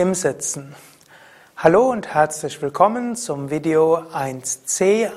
im 0.00 0.14
Sitzen. 0.14 0.74
Hallo 1.58 1.90
und 1.90 2.14
herzlich 2.14 2.62
willkommen 2.62 3.16
zum 3.16 3.50
Video 3.50 3.98
1c 3.98 5.10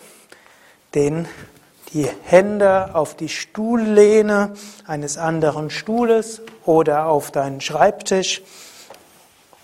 den, 0.95 1.27
die 1.93 2.07
Hände 2.23 2.95
auf 2.95 3.15
die 3.15 3.29
Stuhllehne 3.29 4.53
eines 4.85 5.17
anderen 5.17 5.69
Stuhles 5.69 6.41
oder 6.65 7.07
auf 7.07 7.31
deinen 7.31 7.61
Schreibtisch 7.61 8.41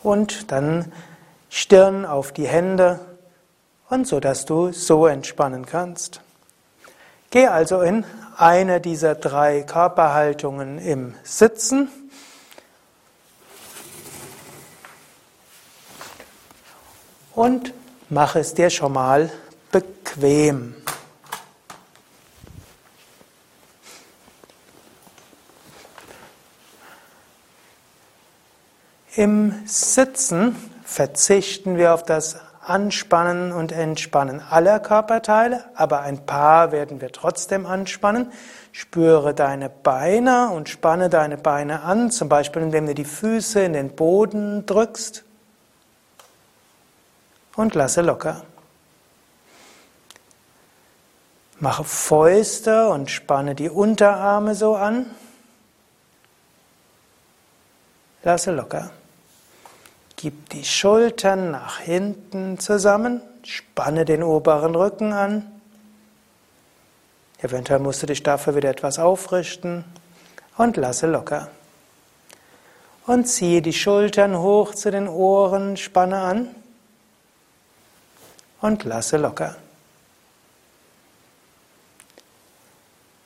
und 0.03 0.51
dann 0.51 0.91
Stirn 1.49 2.05
auf 2.05 2.31
die 2.31 2.47
Hände 2.47 2.99
und 3.89 4.07
so, 4.07 4.19
dass 4.19 4.45
du 4.45 4.71
so 4.71 5.07
entspannen 5.07 5.65
kannst. 5.65 6.21
Geh 7.31 7.47
also 7.47 7.81
in 7.81 8.05
eine 8.37 8.81
dieser 8.81 9.15
drei 9.15 9.63
Körperhaltungen 9.63 10.79
im 10.79 11.15
Sitzen 11.23 11.89
und 17.39 17.73
mach 18.09 18.35
es 18.35 18.53
dir 18.53 18.69
schon 18.69 18.91
mal 18.91 19.31
bequem. 19.71 20.75
Im 29.15 29.53
Sitzen 29.65 30.57
verzichten 30.83 31.77
wir 31.77 31.93
auf 31.93 32.03
das 32.03 32.41
Anspannen 32.61 33.53
und 33.53 33.71
Entspannen 33.71 34.41
aller 34.41 34.81
Körperteile, 34.81 35.63
aber 35.75 36.01
ein 36.01 36.25
paar 36.25 36.73
werden 36.73 36.99
wir 36.99 37.13
trotzdem 37.13 37.65
anspannen. 37.65 38.33
Spüre 38.73 39.33
deine 39.33 39.69
Beine 39.69 40.49
und 40.49 40.67
spanne 40.67 41.09
deine 41.09 41.37
Beine 41.37 41.83
an, 41.83 42.11
zum 42.11 42.27
Beispiel 42.27 42.63
indem 42.63 42.85
du 42.85 42.93
die 42.93 43.05
Füße 43.05 43.61
in 43.61 43.71
den 43.71 43.95
Boden 43.95 44.65
drückst 44.65 45.23
und 47.55 47.75
lasse 47.75 48.01
locker. 48.01 48.43
Mache 51.59 51.83
Fäuste 51.83 52.87
und 52.87 53.11
spanne 53.11 53.53
die 53.53 53.69
Unterarme 53.69 54.55
so 54.55 54.75
an. 54.75 55.07
Lasse 58.23 58.51
locker. 58.51 58.91
Gib 60.15 60.49
die 60.49 60.63
Schultern 60.63 61.51
nach 61.51 61.79
hinten 61.79 62.59
zusammen, 62.59 63.21
spanne 63.43 64.05
den 64.05 64.23
oberen 64.23 64.75
Rücken 64.75 65.11
an. 65.11 65.51
Eventuell 67.41 67.79
musst 67.79 68.03
du 68.03 68.07
dich 68.07 68.23
dafür 68.23 68.55
wieder 68.55 68.69
etwas 68.69 68.99
aufrichten 68.99 69.83
und 70.57 70.77
lasse 70.77 71.07
locker. 71.07 71.49
Und 73.05 73.25
ziehe 73.25 73.61
die 73.61 73.73
Schultern 73.73 74.37
hoch 74.37 74.75
zu 74.75 74.91
den 74.91 75.07
Ohren, 75.07 75.75
spanne 75.75 76.19
an 76.19 76.55
und 78.61 78.83
lasse 78.83 79.17
locker. 79.17 79.55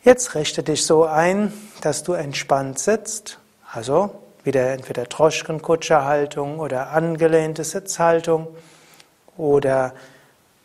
Jetzt 0.03 0.35
richte 0.35 0.63
dich 0.63 0.85
so 0.85 1.05
ein, 1.05 1.53
dass 1.81 2.03
du 2.03 2.13
entspannt 2.13 2.77
sitzt, 2.77 3.39
also 3.71 4.13
wieder 4.43 4.71
entweder 4.71 5.05
Droschkenkutscherhaltung 5.05 6.59
oder 6.59 6.89
angelehnte 6.89 7.63
Sitzhaltung 7.63 8.47
oder 9.37 9.93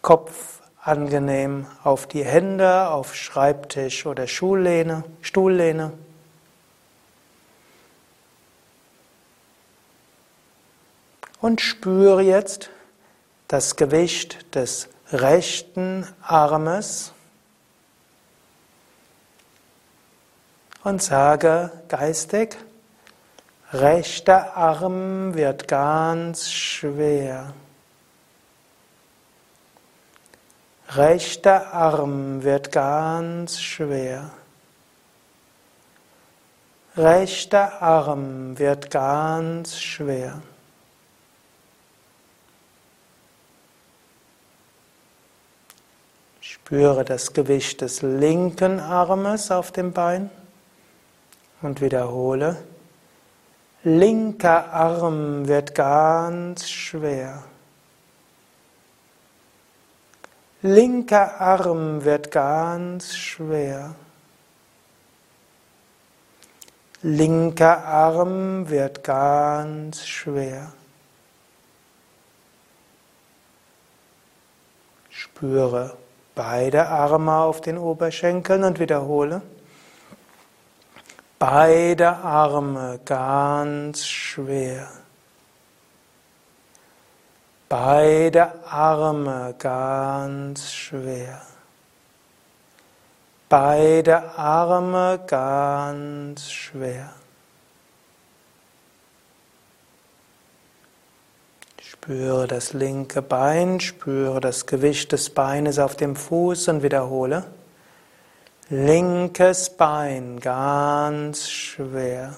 Kopf 0.02 0.60
angenehm 0.82 1.66
auf 1.84 2.06
die 2.06 2.24
Hände, 2.24 2.88
auf 2.88 3.14
Schreibtisch 3.14 4.06
oder 4.06 4.26
Schullehne, 4.26 5.04
Stuhllehne. 5.22 5.92
Und 11.40 11.60
spüre 11.60 12.22
jetzt, 12.22 12.70
das 13.48 13.76
Gewicht 13.76 14.54
des 14.54 14.88
rechten 15.10 16.06
Armes 16.22 17.12
und 20.84 21.02
sage 21.02 21.72
geistig, 21.88 22.56
rechter 23.72 24.54
Arm 24.54 25.34
wird 25.34 25.66
ganz 25.66 26.50
schwer. 26.50 27.54
Rechter 30.90 31.72
Arm 31.72 32.42
wird 32.42 32.70
ganz 32.72 33.60
schwer. 33.60 34.30
Rechter 36.96 37.82
Arm 37.82 38.58
wird 38.58 38.90
ganz 38.90 39.78
schwer. 39.78 40.42
Spüre 46.68 47.02
das 47.02 47.32
Gewicht 47.32 47.80
des 47.80 48.02
linken 48.02 48.78
Armes 48.78 49.50
auf 49.50 49.72
dem 49.72 49.94
Bein 49.94 50.28
und 51.62 51.80
wiederhole. 51.80 52.62
Linker 53.84 54.70
Arm 54.70 55.48
wird 55.48 55.74
ganz 55.74 56.68
schwer. 56.68 57.42
Linker 60.60 61.40
Arm 61.40 62.04
wird 62.04 62.30
ganz 62.30 63.16
schwer. 63.16 63.94
Linker 67.00 67.82
Arm 67.86 68.68
wird 68.68 69.02
ganz 69.04 70.06
schwer. 70.06 70.70
Spüre 75.08 75.96
Beide 76.38 76.86
Arme 76.86 77.32
auf 77.32 77.60
den 77.60 77.76
Oberschenkeln 77.76 78.62
und 78.62 78.78
wiederhole. 78.78 79.42
Beide 81.36 82.10
Arme 82.10 83.00
ganz 83.04 84.06
schwer. 84.06 84.88
Beide 87.68 88.52
Arme 88.70 89.56
ganz 89.58 90.72
schwer. 90.72 91.42
Beide 93.48 94.38
Arme 94.38 95.18
ganz 95.26 96.52
schwer. 96.52 97.10
Spüre 102.08 102.46
das 102.46 102.72
linke 102.72 103.20
Bein, 103.20 103.80
spüre 103.80 104.40
das 104.40 104.64
Gewicht 104.64 105.12
des 105.12 105.28
Beines 105.28 105.78
auf 105.78 105.94
dem 105.94 106.16
Fuß 106.16 106.68
und 106.68 106.82
wiederhole. 106.82 107.44
Linkes 108.70 109.68
Bein 109.76 110.40
ganz 110.40 111.50
schwer. 111.50 112.34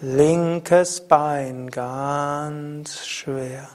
Linkes 0.00 1.02
Bein 1.02 1.70
ganz 1.70 3.06
schwer. 3.06 3.68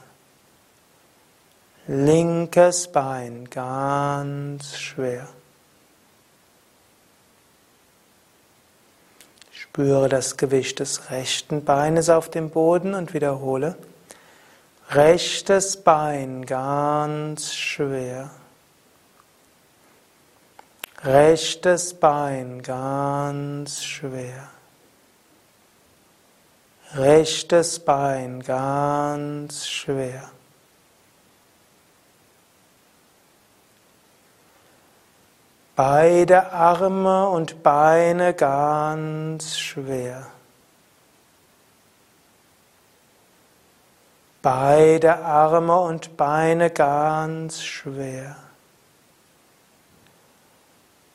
Linkes 1.86 2.92
Bein 2.92 3.48
ganz 3.48 4.76
schwer. 4.76 5.26
Spüre 9.76 10.08
das 10.08 10.38
Gewicht 10.38 10.80
des 10.80 11.10
rechten 11.10 11.62
Beines 11.62 12.08
auf 12.08 12.30
dem 12.30 12.48
Boden 12.48 12.94
und 12.94 13.12
wiederhole. 13.12 13.76
Rechtes 14.88 15.76
Bein 15.76 16.46
ganz 16.46 17.52
schwer. 17.52 18.30
Rechtes 21.02 21.92
Bein 21.92 22.62
ganz 22.62 23.84
schwer. 23.84 24.48
Rechtes 26.94 27.78
Bein 27.78 28.40
ganz 28.42 29.68
schwer. 29.68 30.30
Beide 35.76 36.52
Arme 36.54 37.28
und 37.28 37.62
Beine 37.62 38.32
ganz 38.32 39.58
schwer. 39.58 40.26
Beide 44.40 45.18
Arme 45.18 45.78
und 45.80 46.16
Beine 46.16 46.70
ganz 46.70 47.62
schwer. 47.62 48.36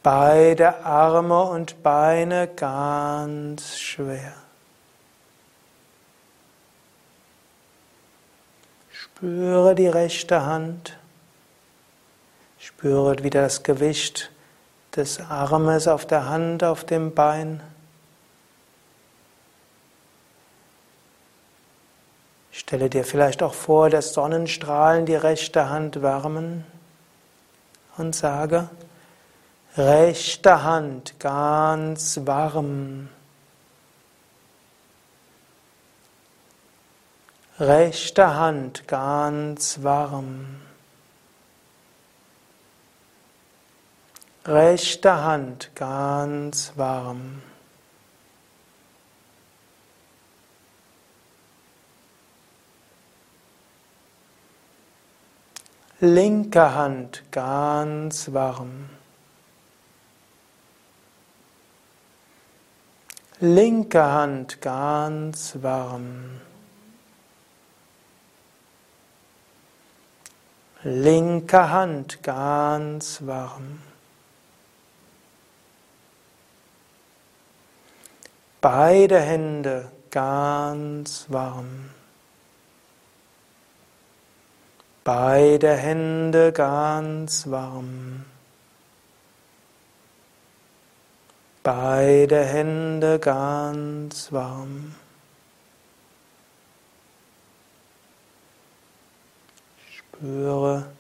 Beide 0.04 0.86
Arme 0.86 1.42
und 1.42 1.82
Beine 1.82 2.48
ganz 2.48 3.80
schwer. 3.80 4.34
Spüre 8.92 9.74
die 9.74 9.88
rechte 9.88 10.46
Hand. 10.46 11.00
Spüre 12.60 13.24
wieder 13.24 13.42
das 13.42 13.64
Gewicht 13.64 14.30
des 14.96 15.20
Armes 15.20 15.88
auf 15.88 16.06
der 16.06 16.28
Hand, 16.28 16.64
auf 16.64 16.84
dem 16.84 17.14
Bein. 17.14 17.62
Stelle 22.52 22.90
dir 22.90 23.04
vielleicht 23.04 23.42
auch 23.44 23.54
vor, 23.54 23.90
dass 23.90 24.14
Sonnenstrahlen 24.14 25.06
die 25.06 25.16
rechte 25.16 25.70
Hand 25.70 26.02
wärmen 26.02 26.66
und 27.98 28.16
sage, 28.16 28.70
rechte 29.78 30.64
Hand 30.64 31.20
ganz 31.20 32.20
warm. 32.26 33.10
Rechte 37.60 38.36
Hand 38.36 38.88
ganz 38.88 39.84
warm. 39.84 40.62
Rechte 44.46 45.24
Hand 45.24 45.72
ganz 45.76 46.74
warm. 46.76 47.42
linke 56.02 56.74
Hand 56.74 57.24
ganz 57.30 58.34
warm. 58.34 58.90
Linke 63.40 64.04
Hand 64.04 64.62
ganz 64.62 65.58
warm. 65.62 66.42
Linke 70.84 71.70
Hand 71.70 72.24
ganz 72.24 73.22
warm. 73.24 73.91
Beide 78.62 79.20
Hände 79.20 79.92
ganz 80.12 81.26
warm. 81.30 81.90
Beide 85.04 85.74
Hände 85.76 86.52
ganz 86.52 87.50
warm. 87.50 88.24
Beide 91.64 92.46
Hände 92.46 93.18
ganz 93.18 94.32
warm. 94.32 94.94
Spüre 99.90 100.92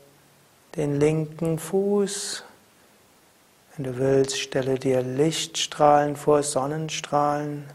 den 0.75 0.99
linken 0.99 1.59
Fuß. 1.59 2.43
Wenn 3.81 3.93
du 3.93 3.97
willst, 3.97 4.39
stelle 4.39 4.77
dir 4.77 5.01
Lichtstrahlen 5.01 6.15
vor, 6.15 6.43
Sonnenstrahlen. 6.43 7.65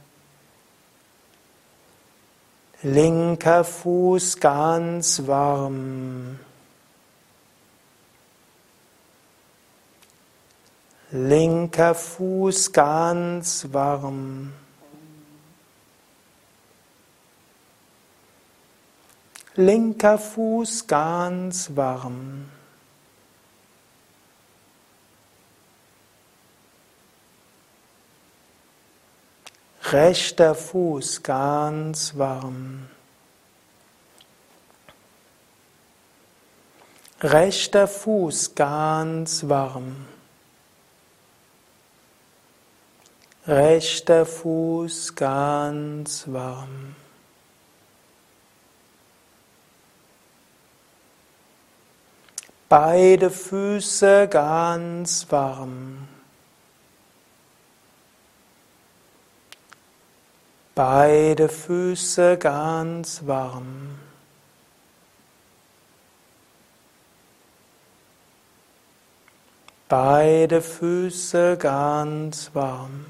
Linker 2.85 3.65
Fuß 3.65 4.39
ganz 4.39 5.27
warm. 5.27 6.39
Linker 11.11 11.97
Fuß 11.97 12.71
ganz 12.71 13.67
warm. 13.73 14.53
Linker 19.57 20.19
Fuß 20.19 20.87
ganz 20.87 21.73
warm. 21.75 22.56
Rechter 29.93 30.57
Fuß 30.57 31.23
ganz 31.23 32.17
warm. 32.17 32.89
Rechter 37.21 37.87
Fuß 37.87 38.57
ganz 38.57 39.49
warm. 39.49 40.07
Rechter 43.47 44.27
Fuß 44.27 45.15
ganz 45.15 46.25
warm. 46.27 46.97
Beide 52.69 53.31
Füße 53.31 54.27
ganz 54.27 55.31
warm. 55.31 56.09
Beide 60.77 61.49
Füße 61.49 62.37
ganz 62.37 63.27
warm. 63.27 63.99
Beide 69.89 70.61
Füße 70.61 71.57
ganz 71.57 72.51
warm. 72.53 73.07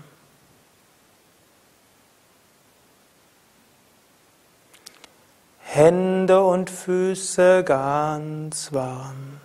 Hände 5.58 6.44
und 6.44 6.70
Füße 6.70 7.64
ganz 7.64 8.72
warm. 8.72 9.40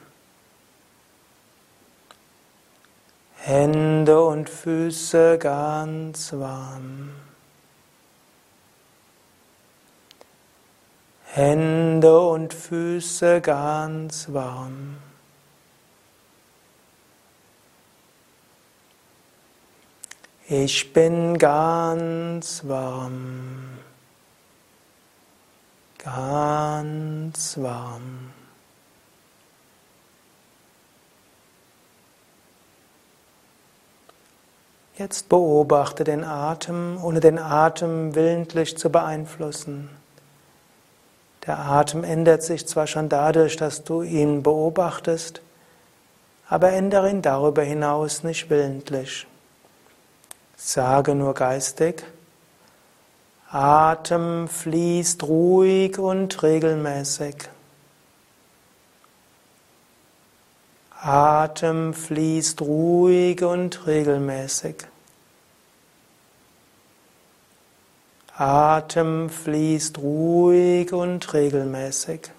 Hände 3.38 4.24
und 4.24 4.48
Füße 4.48 5.40
ganz 5.40 6.34
warm. 6.34 7.31
Hände 11.34 12.20
und 12.20 12.54
Füße 12.54 13.40
ganz 13.40 14.34
warm. 14.34 14.98
Ich 20.50 20.92
bin 20.92 21.38
ganz 21.38 22.68
warm, 22.68 23.80
ganz 26.00 27.58
warm. 27.58 28.34
Jetzt 34.98 35.30
beobachte 35.30 36.04
den 36.04 36.26
Atem, 36.26 37.02
ohne 37.02 37.22
den 37.22 37.40
Atem 37.40 38.16
willentlich 38.16 38.78
zu 38.78 38.90
beeinflussen. 38.90 40.01
Der 41.48 41.58
Atem 41.58 42.04
ändert 42.04 42.44
sich 42.44 42.68
zwar 42.68 42.86
schon 42.86 43.10
dadurch, 43.10 43.56
dass 43.56 43.84
du 43.84 44.04
ihn 44.04 44.44
beobachtest, 44.44 45.42
aber 46.48 46.72
ändere 46.72 47.10
ihn 47.10 47.22
darüber 47.22 47.64
hinaus 47.64 48.24
nicht 48.24 48.50
willentlich. 48.50 49.26
Sage 50.56 51.16
nur 51.16 51.34
geistig, 51.34 52.04
Atem 53.50 54.48
fließt 54.48 55.24
ruhig 55.24 55.98
und 55.98 56.44
regelmäßig. 56.44 57.36
Atem 61.02 61.94
fließt 61.96 62.62
ruhig 62.62 63.44
und 63.44 63.88
regelmäßig. 63.88 64.76
Atem 68.38 69.30
fließt 69.30 69.98
ruhig 70.00 70.94
und 70.94 71.34
regelmäßig. 71.34 72.32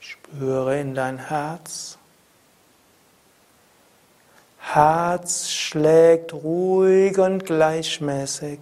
Spüre 0.00 0.80
in 0.80 0.94
dein 0.94 1.18
Herz. 1.18 1.98
Herz 4.58 5.48
schlägt 5.48 6.32
ruhig 6.32 7.18
und 7.18 7.44
gleichmäßig. 7.44 8.60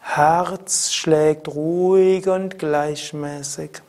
Herz 0.00 0.92
schlägt 0.92 1.48
ruhig 1.48 2.28
und 2.28 2.58
gleichmäßig. 2.58 3.82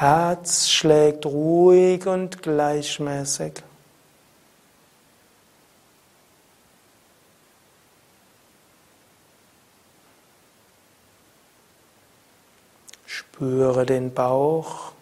Herz 0.00 0.68
schlägt 0.68 1.26
ruhig 1.26 2.06
und 2.06 2.40
gleichmäßig. 2.40 3.64
Spüre 13.06 13.86
den 13.86 14.14
Bauch. 14.14 14.92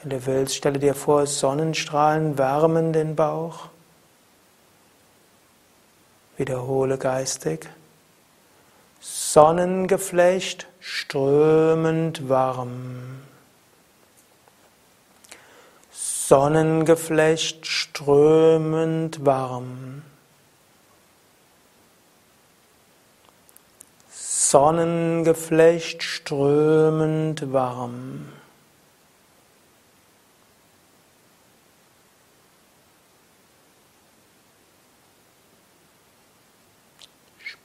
Wenn 0.00 0.10
du 0.10 0.26
willst, 0.26 0.54
stelle 0.54 0.78
dir 0.78 0.94
vor, 0.94 1.26
Sonnenstrahlen 1.26 2.38
wärmen 2.38 2.92
den 2.92 3.16
Bauch. 3.16 3.68
Wiederhole 6.36 6.98
geistig. 6.98 7.68
Sonnengeflecht 9.04 10.68
strömend 10.78 12.28
warm. 12.28 13.20
Sonnengeflecht 15.90 17.66
strömend 17.66 19.26
warm. 19.26 20.02
Sonnengeflecht 24.08 26.04
strömend 26.04 27.52
warm. 27.52 28.28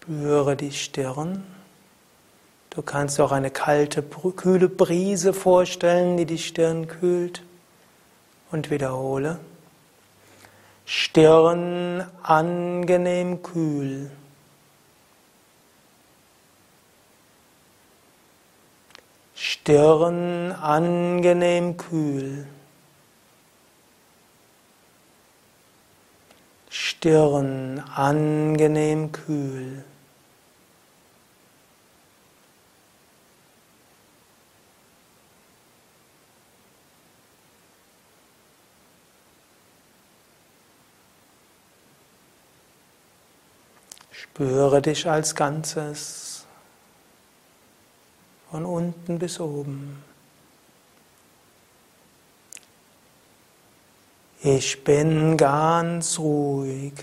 Spüre 0.08 0.56
die 0.56 0.72
Stirn. 0.72 1.44
Du 2.70 2.82
kannst 2.82 3.20
auch 3.20 3.34
eine 3.34 3.52
kalte, 3.52 4.02
kühle 4.02 4.70
Brise 4.70 5.34
vorstellen, 5.34 6.16
die 6.16 6.26
die 6.26 6.38
Stirn 6.38 6.88
kühlt. 6.88 7.44
Und 8.50 8.72
wiederhole. 8.72 9.38
Stirn 10.86 12.06
angenehm 12.24 13.44
kühl. 13.44 14.10
Stirn 19.36 20.54
angenehm 20.54 21.76
kühl. 21.76 22.48
Stirn 26.70 27.84
angenehm 27.94 29.12
kühl. 29.12 29.84
Spüre 44.38 44.84
dich 44.84 45.10
als 45.10 45.34
Ganzes, 45.34 46.46
von 48.52 48.66
unten 48.66 49.18
bis 49.18 49.40
oben. 49.40 50.04
Ich 54.44 54.84
bin 54.84 55.38
ganz 55.38 56.20
ruhig. 56.20 56.94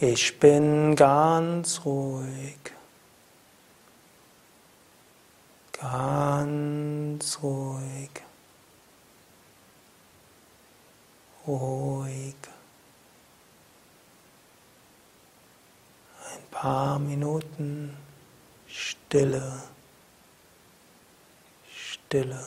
Ich 0.00 0.40
bin 0.40 0.96
ganz 0.96 1.84
ruhig. 1.84 2.58
Ganz 5.70 7.38
ruhig. 7.40 8.10
Ruhig. 11.46 12.34
Paar 16.52 16.98
Minuten 17.00 17.96
Stille, 18.68 19.42
Stille. 21.68 22.38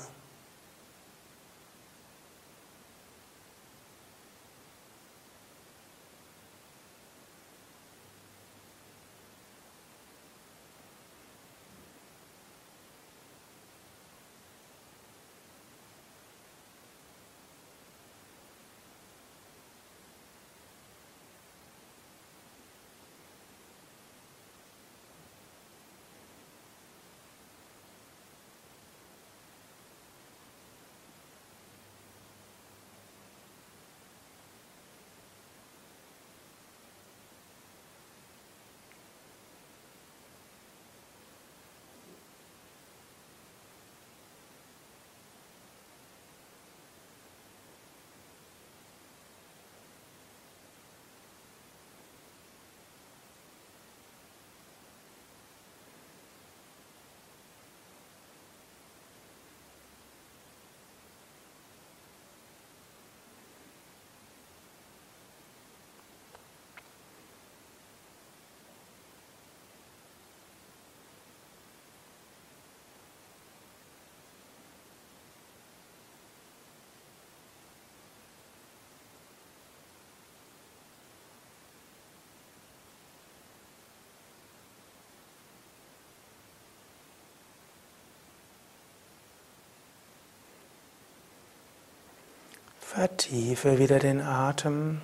Vertiefe 92.95 93.77
wieder 93.77 93.99
den 93.99 94.21
Atem. 94.21 95.01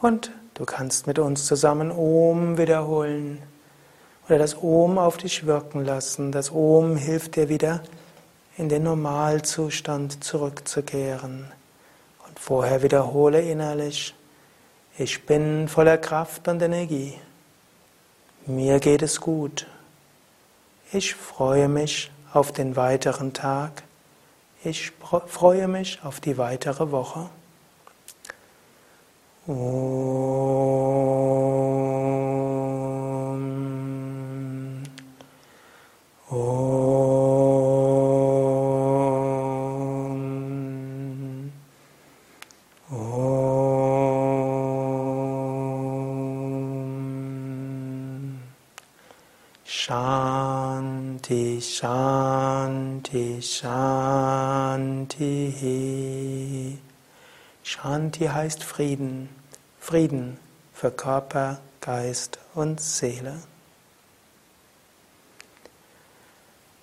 Und 0.00 0.32
du 0.54 0.64
kannst 0.64 1.06
mit 1.06 1.20
uns 1.20 1.46
zusammen 1.46 1.92
Om 1.92 2.58
wiederholen 2.58 3.40
oder 4.26 4.38
das 4.38 4.60
Om 4.60 4.98
auf 4.98 5.18
dich 5.18 5.46
wirken 5.46 5.84
lassen. 5.84 6.32
Das 6.32 6.50
Om 6.50 6.96
hilft 6.96 7.36
dir 7.36 7.48
wieder 7.48 7.80
in 8.56 8.68
den 8.68 8.82
Normalzustand 8.82 10.24
zurückzukehren. 10.24 11.46
Und 12.26 12.40
vorher 12.40 12.82
wiederhole 12.82 13.40
innerlich, 13.40 14.16
ich 14.98 15.24
bin 15.26 15.68
voller 15.68 15.96
Kraft 15.96 16.48
und 16.48 16.60
Energie. 16.60 17.14
Mir 18.46 18.80
geht 18.80 19.02
es 19.02 19.20
gut. 19.20 19.68
Ich 20.92 21.14
freue 21.14 21.68
mich 21.68 22.10
auf 22.32 22.50
den 22.50 22.74
weiteren 22.74 23.32
Tag. 23.32 23.84
Ich 24.64 24.92
freue 25.26 25.68
mich 25.68 26.00
auf 26.02 26.18
die 26.18 26.38
weitere 26.38 26.90
Woche. 26.90 27.30
Om. 29.46 31.31
Shanti. 57.62 58.26
Heißt 58.26 58.62
Frieden. 58.64 59.28
Frieden 59.80 60.38
für 60.72 60.90
Körper, 60.90 61.58
Geist 61.80 62.38
und 62.54 62.80
Seele. 62.80 63.34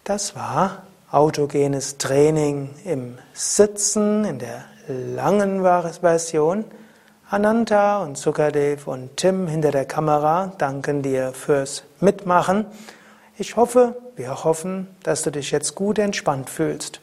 Das 0.04 0.36
war 0.36 0.84
autogenes 1.12 1.98
Training 1.98 2.70
im 2.84 3.18
Sitzen 3.34 4.26
in 4.26 4.40
der 4.40 4.66
langen 4.88 5.62
Version. 5.62 6.66
Ananta 7.30 8.02
und 8.02 8.18
Sukadev 8.18 8.88
und 8.88 9.18
Tim 9.18 9.48
hinter 9.48 9.72
der 9.72 9.86
Kamera 9.86 10.52
danken 10.58 11.04
dir 11.04 11.32
fürs 11.34 11.84
Mitmachen. 12.00 12.66
Ich 13.38 13.56
hoffe, 13.56 13.96
wir 14.16 14.44
hoffen, 14.44 14.88
dass 15.04 15.22
du 15.22 15.32
dich 15.32 15.52
jetzt 15.52 15.76
gut 15.76 16.00
entspannt 16.00 16.50
fühlst. 16.50 17.02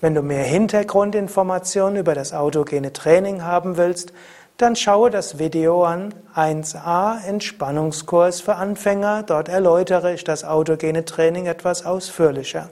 Wenn 0.00 0.14
du 0.14 0.22
mehr 0.22 0.44
Hintergrundinformationen 0.44 1.98
über 1.98 2.14
das 2.14 2.32
autogene 2.32 2.92
Training 2.92 3.42
haben 3.42 3.76
willst, 3.76 4.14
dann 4.56 4.74
schaue 4.74 5.10
das 5.10 5.38
Video 5.38 5.84
an 5.84 6.14
1a 6.34 7.22
Entspannungskurs 7.26 8.40
für 8.40 8.54
Anfänger. 8.54 9.24
Dort 9.24 9.50
erläutere 9.50 10.14
ich 10.14 10.24
das 10.24 10.44
autogene 10.44 11.04
Training 11.04 11.44
etwas 11.44 11.84
ausführlicher. 11.84 12.70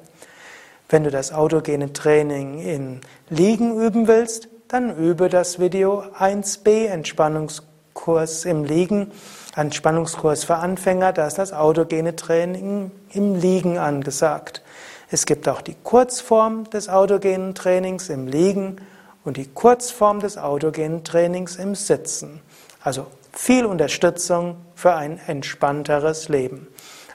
Wenn 0.88 1.04
du 1.04 1.10
das 1.10 1.32
autogene 1.32 1.92
Training 1.92 2.60
in 2.60 3.00
Liegen 3.28 3.78
üben 3.78 4.08
willst, 4.08 4.48
dann 4.68 4.96
übe 4.96 5.28
das 5.28 5.58
Video 5.58 6.04
1b 6.18 6.86
Entspannungskurs 6.86 8.46
im 8.46 8.64
Liegen, 8.64 9.12
Entspannungskurs 9.54 10.44
für 10.44 10.56
Anfänger, 10.56 11.12
da 11.12 11.26
ist 11.26 11.36
das 11.36 11.52
autogene 11.52 12.16
Training 12.16 12.90
im 13.12 13.34
Liegen 13.34 13.76
angesagt. 13.76 14.62
Es 15.10 15.24
gibt 15.24 15.48
auch 15.48 15.62
die 15.62 15.76
Kurzform 15.82 16.68
des 16.70 16.88
autogenen 16.88 17.54
Trainings 17.54 18.10
im 18.10 18.26
Liegen 18.26 18.76
und 19.24 19.38
die 19.38 19.46
Kurzform 19.46 20.20
des 20.20 20.36
autogenen 20.36 21.04
Trainings 21.04 21.56
im 21.56 21.74
Sitzen. 21.74 22.40
Also 22.82 23.06
viel 23.32 23.64
Unterstützung 23.64 24.56
für 24.74 24.94
ein 24.94 25.18
entspannteres 25.26 26.28
Leben. 26.28 26.66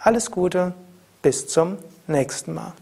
Alles 0.00 0.32
Gute, 0.32 0.74
bis 1.22 1.46
zum 1.46 1.78
nächsten 2.08 2.54
Mal. 2.54 2.72